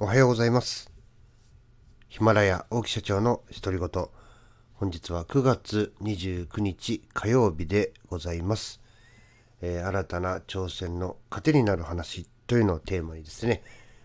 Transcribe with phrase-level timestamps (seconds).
[0.00, 0.92] おはようございます。
[2.08, 4.06] ヒマラヤ大木社長の独り言。
[4.74, 8.80] 本日は9月29日火曜日でございます、
[9.60, 13.64] えー、新たな挑戦の糧になる話というのをテーマにですね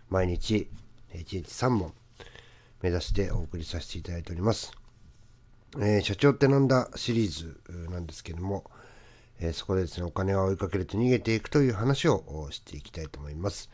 [0.10, 0.68] 毎日
[1.14, 1.94] 1日3問
[2.82, 4.72] 目指してお送りさせていただいております、
[5.78, 8.64] えー、社長ってなんだシリーズなんですけども、
[9.40, 13.70] えー、そこでですねお金を追いかけると逃げていくという話をしていきたいと思います、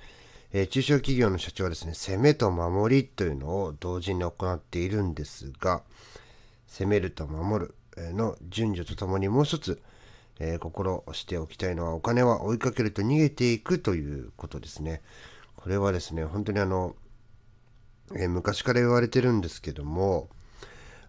[0.52, 5.84] えー、中小企業の社長はですね、攻めと守りというのを同時に行っているんですが、
[6.68, 7.76] 攻めると守る
[8.14, 9.82] の順序とともにもう一つ、
[10.40, 15.02] えー、心しておきたいのは、お金は追いかけると逃げていくということですね。
[15.56, 16.96] これはですね、本当にあの、
[18.16, 20.30] えー、昔から言われてるんですけども、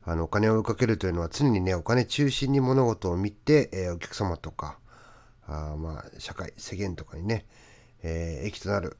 [0.02, 4.78] あのお金を追いかけるというのは常にねお金中心に物事を見て、えー、お客様とか
[5.46, 7.44] あまあ社会世間とかにね、
[8.02, 8.96] えー、益となる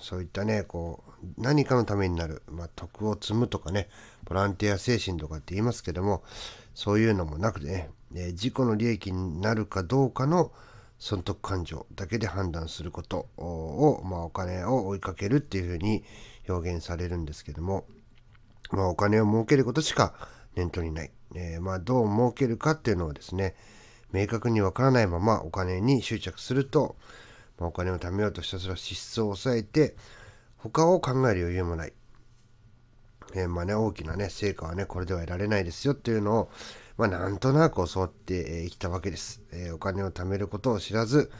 [0.00, 3.88] そういったねこう何かのためになる、まあ、徳を積むとかね
[4.24, 6.22] ボランティア精神とかって言いますけども
[6.74, 10.52] そういうのもなくてね、えー、自己の利益になるかどうかの
[10.98, 16.04] 損得感情だけで判断することを、まあ、お金を追いかけるっていうふうに
[16.48, 17.86] 表現されるんですけども、
[18.70, 20.14] まあ、お金を儲けることしか
[20.56, 23.54] 念頭にない、えー、まあ、どう儲けるかっていうのをですね
[24.12, 26.96] 明確にわからないままお金に執着すると
[27.60, 29.94] まあ、お金を貯めようとひたすら支出を抑えて
[30.56, 31.92] 他を考える余裕もない、
[33.34, 36.50] えー、まあね大きなね成果はねこれでは得られないですよっていうのを
[36.96, 41.30] まあなんとなく教わってきたわけです、えー、お金を貯めることを知らず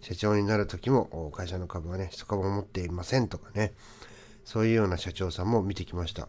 [0.00, 3.72] 社長になる時も会社の株はね一株も持っていませんとかね。
[4.46, 6.28] そういうような社長さんも見てきました。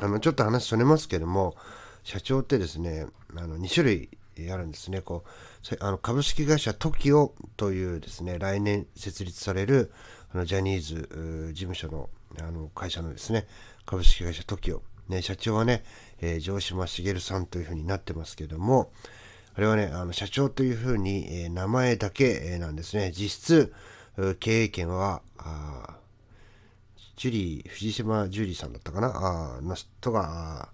[0.00, 1.56] あのちょっと話それますけども
[2.02, 4.10] 社長ってですねあの2種類
[4.52, 5.00] あるんですね。
[5.00, 9.92] こうあの株式会社 TOKIO というですね、来年設立される
[10.32, 12.08] あのジャニーズ事務所の
[12.40, 13.46] あの会社のですね、
[13.86, 14.80] 株式会社 TOKIO。
[15.08, 15.84] ね、社長はね、
[16.20, 18.92] えー、城島茂さんというふうになってますけども、
[19.54, 23.10] あれはね、あの社長というふうに、えー、名前だけ、え、なんですね。
[23.10, 23.72] 実質、
[24.38, 25.96] 経営権は、あ
[27.16, 29.56] ジュリー、藤島ジュリーさんだったかな？
[29.56, 30.68] あの人が、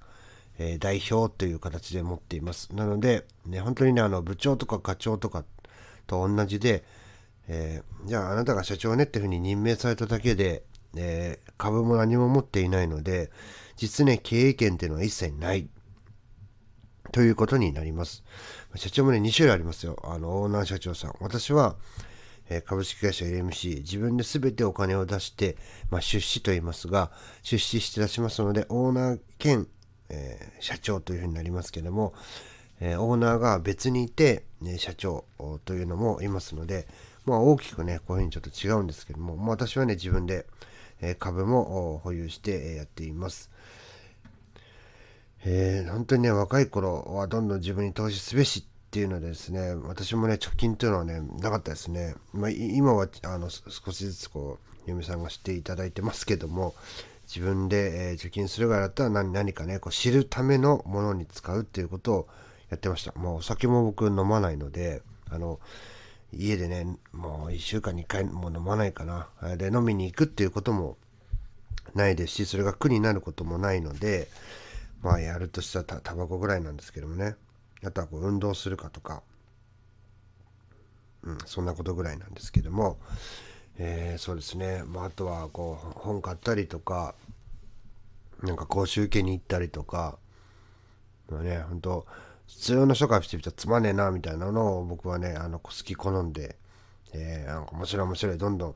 [0.58, 2.74] えー、代表という形で持っています。
[2.74, 5.44] なので、ね、本当にね、あの部長とか課長とか
[6.06, 6.84] と同じで、
[7.48, 10.62] えー、じゃああなたが社長ねっていうふうに任命されただけで、
[10.96, 13.30] えー、株も何も持っていないので、
[13.76, 15.68] 実ね、経営権っていうのは一切ない
[17.12, 18.24] ということになります。
[18.76, 19.96] 社長もね、2種類ありますよ。
[20.04, 21.14] あの、オーナー社長さん。
[21.20, 21.76] 私は、
[22.50, 25.56] え株式会社 LMC、自分で全てお金を出して、
[25.90, 27.10] まあ、出資と言いますが、
[27.42, 29.66] 出資して出しますので、オーナー兼
[30.08, 32.14] えー、社長というふうになりますけども、
[32.80, 35.24] えー、オーナーが別にいて、ね、社長
[35.64, 36.86] というのもいますので、
[37.24, 40.46] まあ、大きくねこういうふうにちょっと違うんですけども、ま、私はね自分で、
[41.00, 43.50] え、株も保有してやっています。
[45.46, 56.74] えー、本当にね若い頃はどんどん自分に投資すべしっていうのでですね私もね貯金っていうのはねなかったですね、まあ、今はあの少しずつこう嫁さんが知っていただいてますけども
[57.26, 62.28] 自分で、えー、貯金するぐらいだったら何何かねこう知るためのものに使うっていうことを
[62.70, 63.12] やってました。
[63.16, 65.60] まあ、お酒も僕飲まないのであの
[66.32, 69.28] 家でねもう1週間に1回も飲まないかな。
[69.56, 70.96] で飲みに行くっていうことも
[71.94, 74.28] ないですしそれが苦になることもないので
[75.02, 77.36] まあやるとしたらタバコぐらいなんですけどもね。
[77.84, 79.22] あとはこう運動するかとか、
[81.22, 82.98] うん、そんなことぐらいなんですけども。
[83.78, 87.14] えー、そうですね、まあ、あとはこう本買ったりとか
[88.42, 90.18] なんか講習受けに行ったりとか、
[91.30, 92.06] まあね、本当
[92.46, 96.56] 普通の人からしてみたらつまんねえなみたいなのを僕はねあの好き好んで、
[97.12, 98.74] えー、なんか面白い面白いどんどん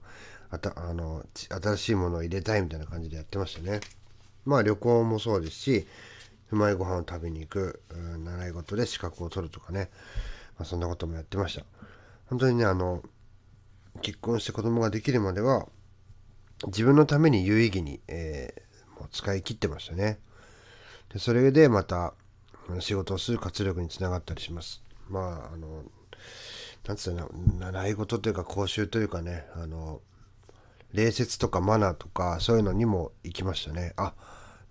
[0.50, 3.80] あたあの新しいものを入れたいみたいな感じでやってましたね。
[4.46, 5.86] まあ旅行もそうですし
[6.50, 7.82] うまいご飯を食べに行く、
[8.24, 9.90] 習い事で資格を取るとかね、
[10.58, 11.66] まあ、そんなこともやってました。
[12.30, 13.02] 本当にねあの
[14.02, 15.66] 結婚して子供ができるまでは
[16.66, 20.18] 自分のために有意義に、えー、もう使い切ってましたね。
[21.12, 22.14] でそれでまた
[22.80, 24.82] 仕事をする活力につながったりします。
[25.08, 25.84] まああの
[26.86, 30.00] なんつうの習い事というか講習というかねあの
[30.92, 33.92] 礼節とかマナーとかそういうのにも行きましたね。
[33.96, 34.14] あ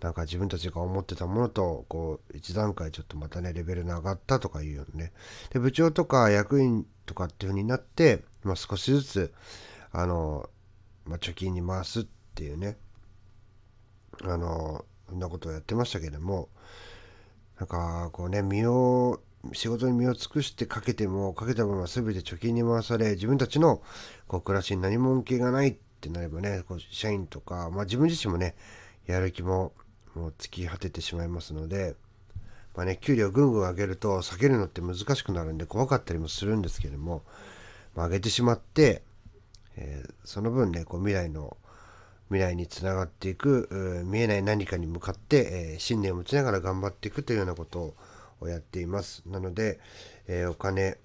[0.01, 5.11] なんか自分たちが思ってたものとこう一段階ちょっとまたねレベルの上がったとかいうよね。
[5.51, 9.33] で部長とか役員とかっていう風になって、まあ、少しずつ
[9.91, 10.49] あの、
[11.05, 12.05] まあ、貯金に回すっ
[12.35, 12.77] ていうね。
[14.23, 16.49] あのそんなことをやってましたけども
[17.59, 19.21] なんかこうね身を
[19.53, 23.83] 仕事に身を尽くしてかけてもかけた分は全て貯金に回され自分たちの
[24.27, 28.55] こう暮らしに何も恩恵がないっってなればねこう社員とか、まあ、自分自身もね
[29.05, 29.73] やる気も
[30.17, 31.95] もう突き果ててしまいますので、
[32.75, 37.23] まあね、給料ぐんぐん上げると下げるのって難しくなるんで怖かったりもするんですけども、
[37.95, 39.01] まあ、上げてしまって、
[39.77, 41.57] えー、その分ねこう未来の
[42.29, 47.95] 未来につながっていく見えない何かに向かって、えー、信念を持ちながら頑張っていくというようなこと
[48.41, 49.23] をやっています。
[49.25, 49.79] なので、
[50.27, 50.97] えー、お金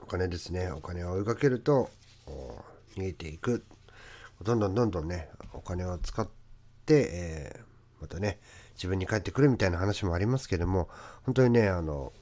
[0.00, 0.70] お金ですね。
[0.70, 1.90] お金を追いかけると
[2.96, 3.64] 逃げていく。
[4.42, 6.26] どんどんどんどんねお金を使っ
[6.86, 7.62] て、えー、
[8.00, 8.38] またね
[8.74, 10.88] 自分に返ってくるみたいな話もありますけども
[11.24, 12.12] 本当にねあの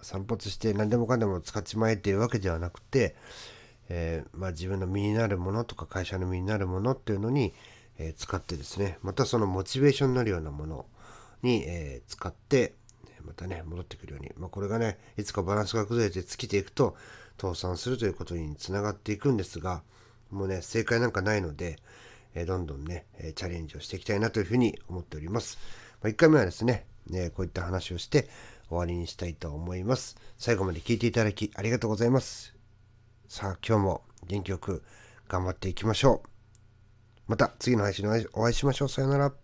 [0.00, 3.14] 散髪して何でもかんでも使っちまえっていうわけではなくて、
[3.88, 7.54] えー、まあ、自分の身になるものとか会社の身になるものっていうのに、
[7.98, 10.86] えー、使ってですねまたそのモチベーションになるようなもの
[11.42, 12.74] に、えー、使って
[13.24, 16.96] またね戻ってくるように、まあ、これがねいつかバランスが崩れて尽きていくと
[17.40, 19.82] 倒産するということにつながっていくんですが
[20.30, 21.76] もうね正解なんかないので、
[22.34, 25.58] えどんどんねチャレンジをしていきたいなというふうに思っております、
[26.02, 28.28] ま、1回目はですねねこういった話をして
[28.68, 32.54] 終わりにしたいと思います最後まで聞いていただきありがとうございます
[33.28, 34.82] さあ今日も元気よく
[35.32, 36.28] 頑張っていきましょう。
[37.26, 38.88] また次の配信でお会いしましょう。
[38.88, 39.41] さよなら。